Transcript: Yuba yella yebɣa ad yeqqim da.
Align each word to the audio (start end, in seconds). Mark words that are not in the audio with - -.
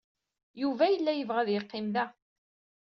Yuba 0.61 0.85
yella 0.89 1.11
yebɣa 1.15 1.39
ad 1.41 1.49
yeqqim 1.51 1.87
da. 1.95 2.05